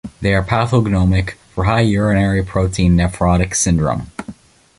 [0.19, 4.07] They are pathognomonic for high urinary protein nephrotic syndrome.